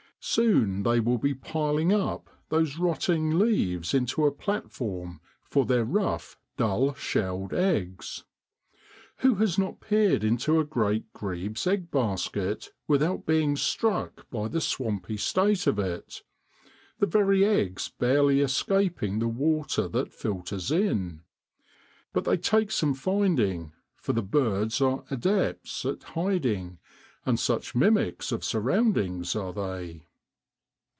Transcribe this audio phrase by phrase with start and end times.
[0.23, 6.37] Soon they will be piling up those rotting leaves into a platform for their rough,
[6.57, 8.23] dull shelled eggs.
[9.21, 14.61] Who has not peered into a great grebe's egg basket without being struck by the
[14.61, 16.21] swampy state of it,
[16.99, 21.23] the very eggs barely escaping the water that filters in!
[22.13, 26.77] But they take some finding, for the birds are adepts at hiding,
[27.25, 30.05] and such mimics of surroundings are they.